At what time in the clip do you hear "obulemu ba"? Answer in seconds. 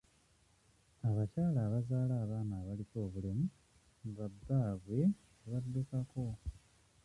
3.05-4.25